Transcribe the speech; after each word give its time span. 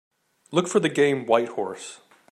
Look 0.49 0.67
for 0.67 0.79
the 0.79 0.89
game 0.89 1.27
Whitehorse 1.27 1.99